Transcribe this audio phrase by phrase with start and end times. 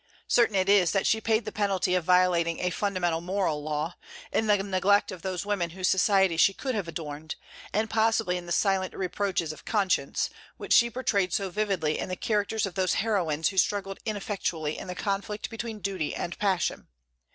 [0.27, 3.93] Certain it is that she paid the penalty of violating a fundamental moral law,
[4.31, 7.35] in the neglect of those women whose society she could have adorned,
[7.71, 12.15] and possibly in the silent reproaches of conscience, which she portrayed so vividly in the
[12.15, 16.87] characters of those heroines who struggled ineffectually in the conflict between duty and passion.